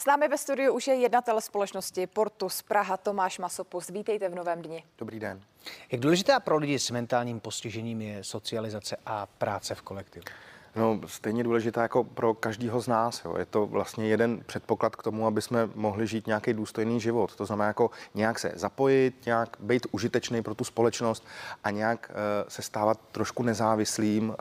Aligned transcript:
S 0.00 0.06
námi 0.06 0.28
ve 0.28 0.38
studiu 0.38 0.74
už 0.74 0.86
je 0.86 0.94
jednatel 0.94 1.40
společnosti 1.40 2.06
Portus 2.06 2.62
Praha 2.62 2.96
Tomáš 2.96 3.38
Masopus. 3.38 3.88
Vítejte 3.88 4.28
v 4.28 4.34
novém 4.34 4.62
dni. 4.62 4.84
Dobrý 4.98 5.20
den. 5.20 5.40
Jak 5.92 6.00
důležitá 6.00 6.40
pro 6.40 6.56
lidi 6.56 6.78
s 6.78 6.90
mentálním 6.90 7.40
postižením 7.40 8.00
je 8.00 8.24
socializace 8.24 8.96
a 9.06 9.26
práce 9.26 9.74
v 9.74 9.82
kolektivu? 9.82 10.24
No, 10.76 11.00
stejně 11.06 11.44
důležitá 11.44 11.82
jako 11.82 12.04
pro 12.04 12.34
každého 12.34 12.80
z 12.80 12.88
nás. 12.88 13.22
Jo. 13.24 13.34
Je 13.38 13.44
to 13.44 13.66
vlastně 13.66 14.08
jeden 14.08 14.42
předpoklad 14.46 14.96
k 14.96 15.02
tomu, 15.02 15.26
aby 15.26 15.42
jsme 15.42 15.68
mohli 15.74 16.06
žít 16.06 16.26
nějaký 16.26 16.52
důstojný 16.52 17.00
život. 17.00 17.36
To 17.36 17.46
znamená 17.46 17.66
jako 17.66 17.90
nějak 18.14 18.38
se 18.38 18.52
zapojit, 18.54 19.26
nějak 19.26 19.56
být 19.60 19.86
užitečný 19.90 20.42
pro 20.42 20.54
tu 20.54 20.64
společnost 20.64 21.26
a 21.64 21.70
nějak 21.70 22.10
uh, 22.10 22.48
se 22.48 22.62
stávat 22.62 23.00
trošku 23.12 23.42
nezávislým 23.42 24.28
uh, 24.28 24.34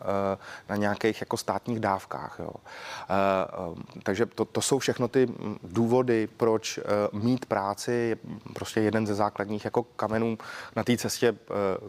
na 0.70 0.76
nějakých 0.76 1.22
jako 1.22 1.38
státních 1.38 1.80
dávkách. 1.80 2.36
Jo. 2.40 2.50
Uh, 2.50 3.72
uh, 3.72 3.78
takže 4.04 4.26
to, 4.26 4.46
to 4.46 4.62
jsou 4.62 4.80
všechno 4.80 5.08
ty 5.08 5.28
důvody, 5.64 6.28
proč 6.38 6.78
uh, 6.78 6.84
mít 7.24 7.46
práci 7.46 7.92
je 7.92 8.18
prostě 8.54 8.82
jeden 8.82 9.08
ze 9.08 9.16
základních 9.16 9.66
jako 9.66 9.84
kamenů 9.84 10.38
na 10.76 10.84
té 10.84 10.98
cestě 10.98 11.32
uh, 11.32 11.38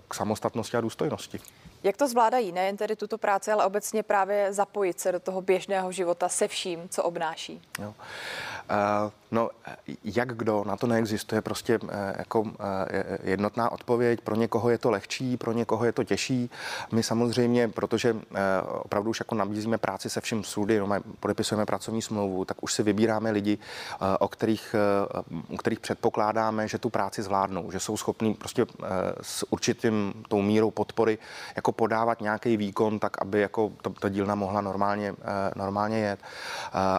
k 0.09 0.15
samostatnosti 0.15 0.77
a 0.77 0.81
důstojnosti. 0.81 1.41
Jak 1.83 1.97
to 1.97 2.09
zvládají? 2.09 2.53
Nejen 2.53 2.77
tedy 2.77 2.97
tuto 2.97 3.19
práci, 3.19 3.53
ale 3.53 3.65
obecně 3.65 4.03
právě 4.03 4.30
zapojit 4.51 5.01
se 5.01 5.13
do 5.13 5.21
toho 5.21 5.41
běžného 5.41 5.93
života 5.93 6.29
se 6.29 6.49
vším, 6.49 6.89
co 6.89 7.03
obnáší. 7.03 7.63
Jo. 7.79 7.95
Uh, 8.71 9.11
no, 9.31 9.51
jak 10.05 10.37
kdo, 10.37 10.65
na 10.67 10.77
to 10.77 10.87
neexistuje 10.87 11.41
prostě 11.41 11.79
uh, 11.79 11.91
jako 12.19 12.41
uh, 12.41 12.49
jednotná 13.23 13.73
odpověď. 13.73 14.21
Pro 14.21 14.35
někoho 14.35 14.71
je 14.71 14.79
to 14.79 14.91
lehčí, 14.91 15.37
pro 15.37 15.53
někoho 15.53 15.85
je 15.85 15.93
to 15.93 16.05
těžší. 16.05 16.51
My 16.93 17.03
samozřejmě, 17.03 17.69
protože 17.69 18.17
opravdu 18.69 19.11
už 19.11 19.21
jako 19.21 19.35
nabízíme 19.35 19.79
práci 19.79 20.11
se 20.11 20.21
vším 20.21 20.43
všudy, 20.43 20.79
no, 20.79 20.89
podepisujeme 21.21 21.67
pracovní 21.67 22.03
smlouvu, 22.03 22.45
tak 22.45 22.63
už 22.63 22.75
si 22.75 22.83
vybíráme 22.83 23.31
lidi, 23.31 23.59
o 24.19 24.29
kterých, 24.29 24.75
u 25.49 25.57
kterých 25.57 25.81
předpokládáme, 25.81 26.69
že 26.69 26.79
tu 26.79 26.91
práci 26.91 27.23
zvládnou, 27.23 27.71
že 27.71 27.81
jsou 27.81 27.97
schopní 27.97 28.35
prostě 28.35 28.67
s 29.23 29.53
určitým 29.53 30.25
tou 30.29 30.43
mírou 30.43 30.71
podpory 30.71 31.19
jako 31.57 31.73
podávat 31.73 32.21
nějaký 32.21 32.57
výkon, 32.57 32.99
tak 32.99 33.23
aby 33.23 33.41
jako 33.41 33.73
ta 34.01 34.09
dílna 34.09 34.35
mohla 34.35 34.61
normálně, 34.61 35.15
normálně 35.57 35.99
jet. 35.99 36.21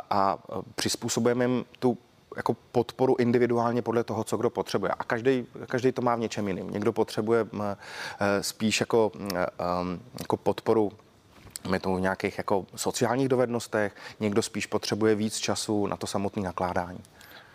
A 0.09 0.38
přizpůsobujeme 0.75 1.45
jim 1.45 1.60
tu 1.79 1.97
jako 2.35 2.55
podporu 2.71 3.15
individuálně 3.19 3.81
podle 3.81 4.03
toho, 4.03 4.23
co 4.23 4.37
kdo 4.37 4.49
potřebuje. 4.49 4.91
A 4.91 5.03
každý, 5.03 5.45
každý 5.65 5.91
to 5.91 6.01
má 6.01 6.15
v 6.15 6.19
něčem 6.19 6.47
jiným. 6.47 6.69
Někdo 6.69 6.93
potřebuje 6.93 7.47
e, 8.19 8.43
spíš 8.43 8.79
jako, 8.79 9.11
e, 9.35 9.45
jako 10.19 10.37
podporu 10.37 10.91
my 11.69 11.79
to 11.79 11.95
v 11.95 12.01
nějakých 12.01 12.37
jako 12.37 12.65
sociálních 12.75 13.29
dovednostech, 13.29 13.95
někdo 14.19 14.41
spíš 14.41 14.65
potřebuje 14.65 15.15
víc 15.15 15.37
času 15.37 15.87
na 15.87 15.97
to 15.97 16.07
samotné 16.07 16.43
nakládání. 16.43 16.99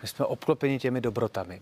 My 0.01 0.07
jsme 0.07 0.25
obklopeni 0.25 0.79
těmi 0.79 1.01
dobrotami. 1.01 1.61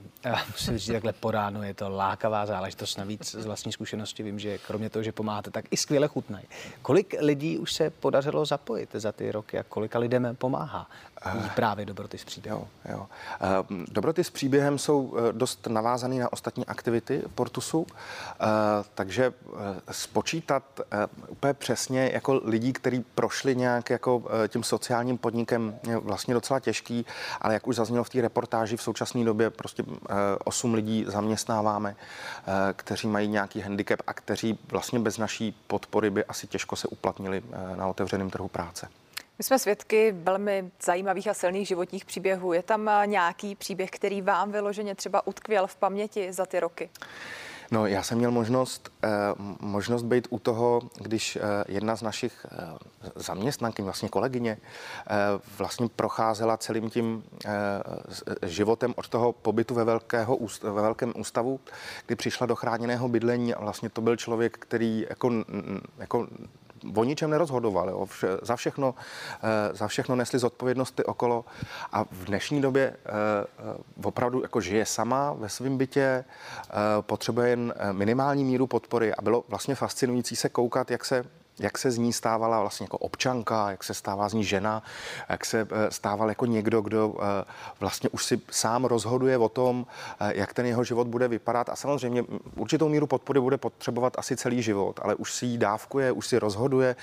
Musím 0.52 0.78
říct, 0.78 0.94
takhle 0.94 1.14
po 1.14 1.32
ránu 1.32 1.64
je 1.64 1.74
to 1.74 1.90
lákavá 1.90 2.46
záležitost. 2.46 2.98
Navíc 2.98 3.36
z 3.36 3.46
vlastní 3.46 3.72
zkušenosti 3.72 4.24
vím, 4.24 4.40
že 4.40 4.58
kromě 4.58 4.90
toho, 4.90 5.04
že 5.04 5.12
pomáháte, 5.12 5.52
tak 5.52 5.66
i 5.72 5.78
skvěle 5.78 6.08
chutnají. 6.08 6.46
Kolik 6.82 7.16
lidí 7.20 7.58
už 7.58 7.74
se 7.74 7.90
podařilo 7.90 8.46
zapojit 8.46 8.90
za 8.94 9.12
ty 9.12 9.32
roky 9.32 9.60
a 9.60 9.64
kolika 9.64 10.00
lidem 10.00 10.36
pomáhá 10.36 10.88
uh, 11.36 11.50
právě 11.50 11.86
dobroty 11.86 12.18
s 12.18 12.26
příběhem? 12.26 12.60
Jo, 12.60 12.68
jo. 12.92 13.08
Uh, 13.70 13.78
dobroty 13.88 14.24
s 14.24 14.30
příběhem 14.30 14.78
jsou 14.78 15.02
uh, 15.02 15.20
dost 15.32 15.68
navázané 15.68 16.16
na 16.16 16.34
ostatní 16.34 16.66
aktivity 16.66 17.24
Portusu, 17.36 17.80
uh, 17.80 17.88
takže 18.96 19.34
spočítat 19.92 20.80
úplně 21.28 21.54
přesně 21.54 22.12
jako 22.14 22.42
lidí, 22.44 22.74
kteří 22.74 23.06
prošli 23.16 23.56
nějak 23.56 23.90
jako 23.90 24.24
tím 24.48 24.64
sociálním 24.64 25.18
podnikem 25.18 25.80
je 25.90 25.98
vlastně 25.98 26.34
docela 26.34 26.60
těžký, 26.60 27.06
ale 27.42 27.54
jak 27.54 27.68
už 27.68 27.76
zaznělo 27.76 28.04
v 28.04 28.10
té 28.10 28.22
reportáži 28.26 28.78
v 28.78 28.82
současné 28.82 29.26
době 29.26 29.50
prostě 29.50 29.84
8 30.44 30.74
eh, 30.74 30.76
lidí 30.76 31.06
zaměstnáváme, 31.08 31.96
eh, 31.96 32.52
kteří 32.74 33.08
mají 33.08 33.28
nějaký 33.28 33.62
handicap 33.62 34.00
a 34.08 34.14
kteří 34.14 34.60
vlastně 34.72 35.00
bez 35.00 35.18
naší 35.18 35.56
podpory 35.68 36.10
by 36.10 36.26
asi 36.26 36.48
těžko 36.48 36.76
se 36.76 36.88
uplatnili 36.88 37.44
eh, 37.44 37.76
na 37.76 37.88
otevřeném 37.88 38.30
trhu 38.30 38.48
práce. 38.48 38.88
My 39.38 39.44
jsme 39.44 39.60
svědky 39.60 40.12
velmi 40.12 40.72
zajímavých 40.84 41.28
a 41.28 41.34
silných 41.34 41.68
životních 41.68 42.06
příběhů. 42.06 42.54
Je 42.54 42.64
tam 42.64 42.90
nějaký 43.06 43.56
příběh, 43.56 43.90
který 43.90 44.22
vám 44.22 44.52
vyloženě 44.52 44.96
třeba 44.96 45.28
utkvěl 45.28 45.68
v 45.68 45.76
paměti 45.76 46.34
za 46.34 46.46
ty 46.46 46.60
roky? 46.60 46.90
No, 47.72 47.88
já 47.88 48.04
jsem 48.04 48.18
měl 48.18 48.32
možnost, 48.32 48.92
eh, 49.04 49.10
možnost 49.60 50.04
být 50.04 50.28
u 50.30 50.40
toho, 50.40 50.82
když 51.00 51.36
eh, 51.36 51.42
jedna 51.68 51.96
z 51.96 52.02
našich 52.02 52.46
eh, 52.52 52.58
zaměstnankyň, 53.16 53.86
vlastně 53.86 54.10
kolegyně, 54.10 54.58
vlastně 55.58 55.90
procházela 55.96 56.58
celým 56.58 56.90
tím 56.90 57.24
životem 58.46 58.94
od 58.98 59.08
toho 59.08 59.34
pobytu 59.34 59.76
ve, 59.76 59.84
velkého, 59.84 60.40
ve 60.64 60.82
velkém 60.82 61.14
ústavu, 61.18 61.60
kdy 62.06 62.16
přišla 62.16 62.48
do 62.48 62.56
chráněného 62.56 63.08
bydlení 63.10 63.54
a 63.54 63.62
vlastně 63.62 63.90
to 63.90 64.02
byl 64.02 64.16
člověk, 64.16 64.58
který 64.58 65.06
jako, 65.10 65.32
jako 65.98 66.28
o 66.96 67.04
ničem 67.04 67.30
nerozhodovali. 67.30 67.92
Jo. 67.92 68.06
Vše, 68.06 68.28
za, 68.42 68.56
všechno, 68.56 68.96
eh, 69.44 69.76
za 69.76 69.88
všechno 69.88 70.16
nesli 70.16 70.40
zodpovědnost 70.40 70.96
ty 70.96 71.04
okolo 71.04 71.46
a 71.92 72.04
v 72.04 72.26
dnešní 72.26 72.62
době 72.62 72.96
eh, 73.06 73.12
eh, 73.60 73.84
opravdu 74.04 74.42
jako 74.42 74.62
žije 74.62 74.86
sama 74.86 75.34
ve 75.34 75.50
svém 75.50 75.78
bytě, 75.78 76.26
potřebuje 77.02 77.50
jen 77.50 77.74
minimální 77.92 78.44
míru 78.44 78.68
podpory 78.68 79.14
a 79.14 79.22
bylo 79.22 79.44
vlastně 79.48 79.76
fascinující 79.76 80.36
se 80.36 80.50
koukat, 80.50 80.92
jak 80.92 81.06
se 81.06 81.26
jak 81.60 81.78
se 81.78 81.92
z 81.92 81.98
ní 81.98 82.14
stávala 82.14 82.60
vlastně 82.62 82.84
jako 82.84 82.98
občanka, 82.98 83.72
jak 83.72 83.84
se 83.84 83.94
stává 83.94 84.30
z 84.30 84.34
ní 84.34 84.44
žena, 84.44 84.84
jak 85.30 85.46
se 85.46 85.68
eh, 85.72 85.92
stával 85.92 86.30
jako 86.30 86.46
někdo, 86.46 86.82
kdo 86.82 87.16
eh, 87.20 87.46
vlastně 87.80 88.10
už 88.10 88.26
si 88.26 88.42
sám 88.52 88.86
rozhoduje 88.86 89.38
o 89.38 89.50
tom, 89.50 89.86
eh, 90.20 90.32
jak 90.36 90.54
ten 90.54 90.66
jeho 90.66 90.84
život 90.84 91.08
bude 91.08 91.28
vypadat. 91.28 91.70
A 91.70 91.76
samozřejmě 91.76 92.24
určitou 92.56 92.90
míru 92.90 93.08
podpory 93.08 93.40
bude 93.40 93.58
potřebovat 93.58 94.14
asi 94.18 94.38
celý 94.38 94.62
život, 94.62 95.00
ale 95.04 95.16
už 95.16 95.34
si 95.34 95.46
ji 95.46 95.58
dávkuje, 95.58 96.12
už 96.12 96.28
si 96.28 96.40
rozhoduje 96.40 96.96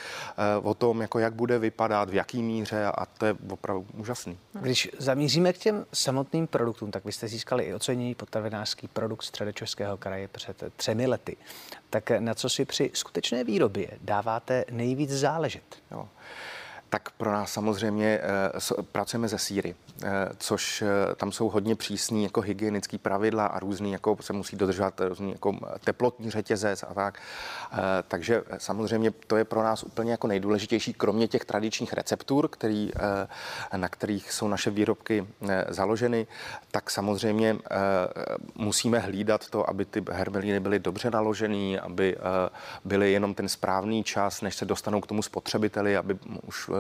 o 0.62 0.74
tom, 0.74 1.00
jako 1.00 1.19
jak 1.19 1.34
bude 1.34 1.58
vypadat, 1.58 2.10
v 2.10 2.14
jaký 2.14 2.42
míře 2.42 2.86
a 2.86 3.06
to 3.06 3.26
je 3.26 3.36
opravdu 3.50 3.86
úžasný. 3.94 4.38
Když 4.52 4.90
zamíříme 4.98 5.52
k 5.52 5.58
těm 5.58 5.86
samotným 5.92 6.46
produktům, 6.46 6.90
tak 6.90 7.04
vy 7.04 7.12
jste 7.12 7.28
získali 7.28 7.64
i 7.64 7.74
ocenění 7.74 8.14
potravinářský 8.14 8.88
produkt 8.88 9.22
středočeského 9.22 9.96
kraje 9.96 10.28
před 10.28 10.62
třemi 10.76 11.06
lety. 11.06 11.36
Tak 11.90 12.10
na 12.19 12.34
co 12.34 12.48
si 12.48 12.64
při 12.64 12.90
skutečné 12.94 13.44
výrobě 13.44 13.88
dává 14.00 14.40
máte 14.42 14.64
nejvíc 14.70 15.10
záležet? 15.10 15.82
Jo. 15.91 16.08
Tak 16.92 17.10
pro 17.10 17.32
nás 17.32 17.53
samozřejmě 17.53 18.20
uh, 18.78 18.84
pracujeme 18.92 19.28
ze 19.28 19.38
síry, 19.38 19.75
uh, 19.75 20.08
což 20.36 20.82
uh, 20.82 20.88
tam 21.14 21.32
jsou 21.32 21.48
hodně 21.48 21.76
přísný 21.76 22.22
jako 22.25 22.41
hygienický 22.41 22.98
pravidla 22.98 23.47
a 23.47 23.58
různý, 23.58 23.92
jako 23.92 24.16
se 24.20 24.32
musí 24.32 24.56
dodržovat 24.56 25.00
různý 25.00 25.32
jako 25.32 25.56
teplotní 25.84 26.31
řetězec 26.31 26.82
a 26.82 26.94
tak. 26.94 27.19
Takže 28.08 28.42
samozřejmě 28.58 29.10
to 29.10 29.36
je 29.36 29.44
pro 29.44 29.62
nás 29.62 29.82
úplně 29.82 30.10
jako 30.10 30.26
nejdůležitější, 30.26 30.92
kromě 30.92 31.28
těch 31.28 31.44
tradičních 31.44 31.92
receptur, 31.92 32.48
který, 32.48 32.91
na 33.76 33.88
kterých 33.88 34.32
jsou 34.32 34.48
naše 34.48 34.70
výrobky 34.70 35.26
založeny, 35.69 36.26
tak 36.70 36.91
samozřejmě 36.91 37.56
musíme 38.54 38.98
hlídat 38.98 39.50
to, 39.50 39.70
aby 39.70 39.84
ty 39.84 40.04
hermelíny 40.10 40.60
byly 40.60 40.78
dobře 40.78 41.10
naložený, 41.10 41.78
aby 41.78 42.16
byly 42.84 43.12
jenom 43.12 43.34
ten 43.34 43.48
správný 43.48 44.04
čas, 44.04 44.41
než 44.41 44.56
se 44.56 44.64
dostanou 44.64 45.00
k 45.00 45.06
tomu 45.06 45.22
spotřebiteli, 45.22 45.97
aby 45.97 46.19
už 46.47 46.70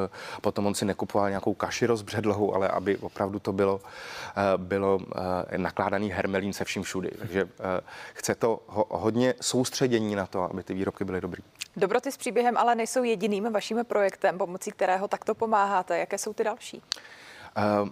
potom 0.40 0.66
on 0.66 0.74
si 0.74 0.84
nekupoval 0.84 1.28
nějakou 1.28 1.54
kaši 1.54 1.86
rozbředlou, 1.86 2.54
ale 2.54 2.68
aby 2.68 2.96
opravdu 2.96 3.38
to 3.38 3.52
bylo, 3.52 3.80
eh, 4.36 4.42
bylo 4.56 4.98
eh, 5.52 5.58
nakládaný 5.58 6.10
hermelín 6.10 6.52
se 6.52 6.64
vším 6.64 6.82
všudy. 6.82 7.10
Takže 7.18 7.42
eh, 7.42 7.80
chce 8.14 8.34
to 8.34 8.60
hodně 8.90 9.34
soustředění 9.40 10.14
na 10.14 10.26
to, 10.26 10.42
aby 10.42 10.62
ty 10.62 10.74
výrobky 10.74 11.04
byly 11.04 11.20
dobrý. 11.20 11.42
Dobroty 11.76 12.12
s 12.12 12.16
příběhem 12.16 12.56
ale 12.56 12.74
nejsou 12.74 13.02
jediným 13.02 13.52
vaším 13.52 13.84
projektem, 13.84 14.38
pomocí 14.38 14.70
kterého 14.70 15.08
takto 15.08 15.34
pomáháte. 15.34 15.98
Jaké 15.98 16.18
jsou 16.18 16.32
ty 16.32 16.44
další? 16.44 16.82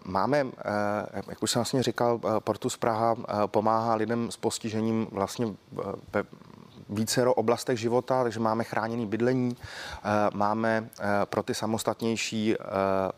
Máme, 0.04 0.46
jak 1.28 1.42
už 1.42 1.50
jsem 1.50 1.60
vlastně 1.60 1.82
říkal, 1.82 2.20
Portus 2.38 2.76
Praha 2.76 3.16
pomáhá 3.46 3.94
lidem 3.94 4.30
s 4.30 4.36
postižením 4.36 5.06
vlastně 5.10 5.46
ve 6.12 6.24
vícero 6.90 7.34
oblastech 7.34 7.78
života, 7.78 8.22
takže 8.22 8.40
máme 8.40 8.64
chráněný 8.64 9.06
bydlení, 9.06 9.56
eh, 9.56 10.00
máme 10.34 10.90
eh, 11.00 11.04
pro 11.24 11.42
ty 11.42 11.54
samostatnější 11.54 12.54
eh, 12.54 12.56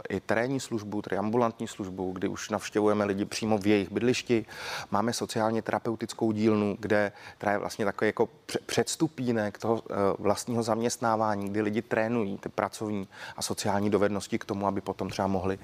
i 0.09 0.21
terénní 0.21 0.61
službu, 0.61 1.03
tedy 1.03 1.17
ambulantní 1.17 1.69
službu, 1.69 2.13
kdy 2.13 2.29
už 2.29 2.51
navštěvujeme 2.51 3.05
lidi 3.05 3.25
přímo 3.25 3.59
v 3.59 3.67
jejich 3.67 3.93
bydlišti. 3.93 4.47
Máme 4.91 5.13
sociálně 5.13 5.63
terapeutickou 5.63 6.33
dílnu, 6.33 6.77
kde 6.81 7.13
která 7.39 7.53
je 7.53 7.59
vlastně 7.59 7.85
takový 7.85 8.09
jako 8.09 8.29
předstupínek 8.67 9.59
toho 9.59 9.83
vlastního 10.19 10.63
zaměstnávání, 10.63 11.49
kdy 11.49 11.63
lidi 11.63 11.83
trénují 11.83 12.39
ty 12.39 12.49
pracovní 12.49 13.09
a 13.37 13.43
sociální 13.43 13.91
dovednosti 13.91 14.39
k 14.39 14.45
tomu, 14.45 14.67
aby 14.67 14.81
potom 14.81 15.11
třeba 15.11 15.29
mohli, 15.29 15.59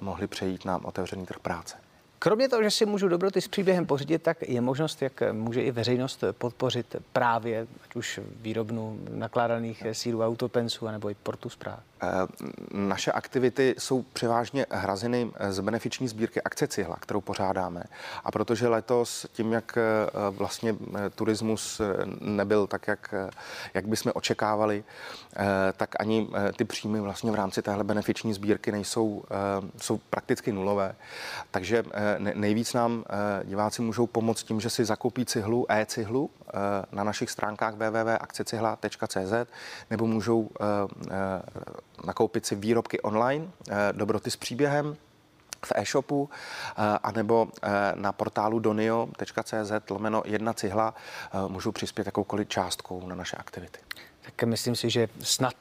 mohli 0.00 0.26
přejít 0.26 0.64
na 0.64 0.84
otevřený 0.84 1.26
trh 1.26 1.38
práce. 1.38 1.76
Kromě 2.24 2.48
toho, 2.48 2.62
že 2.62 2.70
si 2.70 2.86
můžu 2.86 3.08
dobroty 3.08 3.40
s 3.40 3.48
příběhem 3.48 3.86
pořídit, 3.86 4.22
tak 4.22 4.42
je 4.42 4.60
možnost, 4.60 5.02
jak 5.02 5.22
může 5.32 5.62
i 5.62 5.70
veřejnost 5.70 6.24
podpořit 6.32 6.96
právě 7.12 7.66
ať 7.84 7.96
už 7.96 8.20
výrobnu 8.40 8.98
nakládaných 9.10 9.86
sírů 9.92 10.22
autopensů, 10.22 10.86
nebo 10.86 11.10
i 11.10 11.14
portu 11.14 11.48
zpráv. 11.48 11.80
Eh, 12.04 12.26
naše 12.72 13.12
aktivity 13.12 13.74
jsou 13.78 14.02
převážně 14.02 14.66
hrazeny 14.70 15.30
z 15.50 15.60
benefiční 15.60 16.08
sbírky 16.08 16.42
akce 16.42 16.66
Cihla, 16.66 16.96
kterou 17.00 17.20
pořádáme. 17.20 17.82
A 18.24 18.30
protože 18.30 18.68
letos 18.68 19.26
tím, 19.32 19.52
jak 19.52 19.78
eh, 19.78 20.10
vlastně 20.30 20.74
eh, 20.96 21.10
turismus 21.10 21.80
nebyl 22.20 22.66
tak, 22.66 22.88
jak, 22.88 23.14
jak 23.74 23.86
bychom 23.86 24.12
očekávali, 24.14 24.84
tak 25.76 25.94
ani 26.00 26.28
ty 26.56 26.64
příjmy 26.64 27.00
vlastně 27.00 27.30
v 27.30 27.34
rámci 27.34 27.62
téhle 27.62 27.84
benefiční 27.84 28.34
sbírky 28.34 28.72
nejsou 28.72 29.24
jsou 29.78 29.98
prakticky 30.10 30.52
nulové. 30.52 30.94
Takže 31.50 31.84
nejvíc 32.18 32.72
nám 32.72 33.04
diváci 33.44 33.82
můžou 33.82 34.06
pomoct 34.06 34.42
tím, 34.42 34.60
že 34.60 34.70
si 34.70 34.84
zakoupí 34.84 35.26
cihlu, 35.26 35.66
e-cihlu 35.68 36.30
na 36.92 37.04
našich 37.04 37.30
stránkách 37.30 37.74
www.akcecihla.cz 37.74 39.50
nebo 39.90 40.06
můžou 40.06 40.50
nakoupit 42.04 42.46
si 42.46 42.54
výrobky 42.54 43.00
online, 43.00 43.46
eh, 43.70 43.92
dobroty 43.92 44.30
s 44.30 44.36
příběhem, 44.36 44.96
v 45.64 45.72
e-shopu 45.74 46.30
eh, 46.30 46.98
anebo 47.02 47.48
eh, 47.62 47.92
na 47.94 48.12
portálu 48.12 48.58
donio.cz 48.58 49.90
lomeno 49.90 50.22
jedna 50.26 50.52
cihla 50.52 50.94
můžou 51.48 51.72
přispět 51.72 52.06
jakoukoliv 52.06 52.48
částkou 52.48 53.06
na 53.06 53.14
naše 53.14 53.36
aktivity. 53.36 53.78
Tak 54.24 54.44
myslím 54.44 54.76
si, 54.76 54.90
že 54.90 55.08
snad 55.20 55.54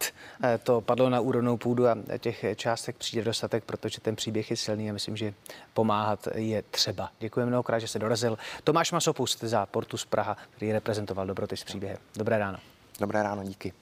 to 0.63 0.81
padlo 0.81 1.09
na 1.09 1.19
úrodnou 1.19 1.57
půdu 1.57 1.87
a 1.87 1.95
těch 2.17 2.45
částek 2.55 2.95
přijde 2.95 3.23
dostatek, 3.23 3.63
protože 3.63 4.01
ten 4.01 4.15
příběh 4.15 4.51
je 4.51 4.57
silný 4.57 4.89
a 4.89 4.93
myslím, 4.93 5.17
že 5.17 5.33
pomáhat 5.73 6.27
je 6.35 6.61
třeba. 6.61 7.11
Děkuji 7.19 7.45
mnohokrát, 7.45 7.79
že 7.79 7.87
se 7.87 7.99
dorazil. 7.99 8.37
Tomáš 8.63 8.91
Masopust 8.91 9.43
za 9.43 9.65
Portus 9.65 10.05
Praha, 10.05 10.37
který 10.55 10.71
reprezentoval 10.71 11.27
dobroty 11.27 11.57
s 11.57 11.63
příběhem. 11.63 11.97
Dobré 12.15 12.37
ráno. 12.37 12.57
Dobré 12.99 13.23
ráno, 13.23 13.43
díky. 13.43 13.73